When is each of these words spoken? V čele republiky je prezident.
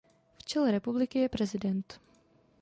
V 0.39 0.43
čele 0.45 0.71
republiky 0.71 1.19
je 1.19 1.29
prezident. 1.29 1.99